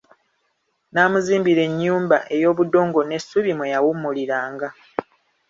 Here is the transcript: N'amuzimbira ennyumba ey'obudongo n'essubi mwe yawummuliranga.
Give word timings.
N'amuzimbira 0.91 1.61
ennyumba 1.67 2.17
ey'obudongo 2.35 2.99
n'essubi 3.05 3.51
mwe 3.57 3.71
yawummuliranga. 3.73 4.67